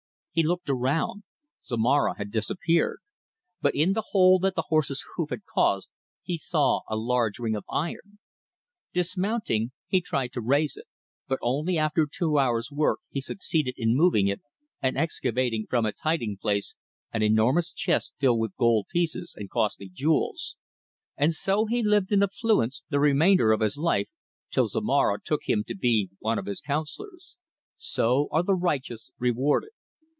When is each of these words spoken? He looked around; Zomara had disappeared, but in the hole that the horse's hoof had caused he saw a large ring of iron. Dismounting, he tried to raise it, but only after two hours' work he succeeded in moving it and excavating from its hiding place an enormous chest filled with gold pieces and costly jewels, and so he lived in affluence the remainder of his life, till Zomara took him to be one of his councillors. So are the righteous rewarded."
He 0.33 0.43
looked 0.43 0.69
around; 0.69 1.23
Zomara 1.65 2.17
had 2.17 2.31
disappeared, 2.31 2.99
but 3.59 3.75
in 3.75 3.91
the 3.91 4.03
hole 4.11 4.39
that 4.39 4.55
the 4.55 4.63
horse's 4.69 5.03
hoof 5.17 5.29
had 5.29 5.43
caused 5.43 5.89
he 6.23 6.37
saw 6.37 6.83
a 6.87 6.95
large 6.95 7.37
ring 7.37 7.53
of 7.53 7.65
iron. 7.69 8.17
Dismounting, 8.93 9.73
he 9.87 9.99
tried 9.99 10.31
to 10.31 10.39
raise 10.39 10.77
it, 10.77 10.85
but 11.27 11.37
only 11.41 11.77
after 11.77 12.07
two 12.09 12.39
hours' 12.39 12.71
work 12.71 12.99
he 13.09 13.19
succeeded 13.19 13.73
in 13.77 13.93
moving 13.93 14.29
it 14.29 14.39
and 14.81 14.97
excavating 14.97 15.65
from 15.69 15.85
its 15.85 15.99
hiding 15.99 16.37
place 16.37 16.75
an 17.11 17.21
enormous 17.21 17.73
chest 17.73 18.13
filled 18.17 18.39
with 18.39 18.55
gold 18.55 18.87
pieces 18.89 19.33
and 19.35 19.49
costly 19.49 19.89
jewels, 19.89 20.55
and 21.17 21.33
so 21.33 21.65
he 21.65 21.83
lived 21.83 22.09
in 22.13 22.23
affluence 22.23 22.85
the 22.89 23.01
remainder 23.01 23.51
of 23.51 23.59
his 23.59 23.75
life, 23.77 24.07
till 24.49 24.65
Zomara 24.65 25.17
took 25.21 25.41
him 25.49 25.65
to 25.67 25.75
be 25.75 26.09
one 26.19 26.39
of 26.39 26.45
his 26.45 26.61
councillors. 26.61 27.35
So 27.75 28.29
are 28.31 28.43
the 28.43 28.55
righteous 28.55 29.11
rewarded." 29.19 29.71